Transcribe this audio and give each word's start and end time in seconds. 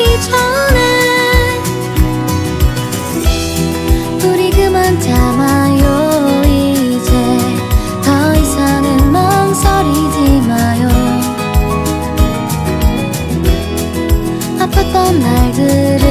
가기 0.00 0.20
전에 0.22 1.60
우리 4.24 4.50
그만 4.50 4.98
참아요 4.98 6.42
이제. 6.46 7.12
더 8.02 8.34
이상은 8.34 9.12
망설이지 9.12 10.48
마요. 10.48 10.88
아팠던 14.58 15.18
날들을 15.18 16.09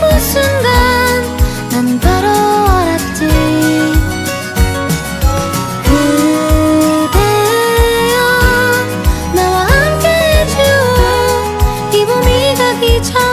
무슨 0.00 0.42
난 1.70 2.00
바로 2.00 2.28
알았지. 2.28 3.20
그대여 7.12 8.16
나와 9.34 9.56
함께 9.64 10.06
해줘 10.08 10.54
이 11.96 12.04
봄이 12.06 12.54
가기 12.54 13.02
전 13.02 13.31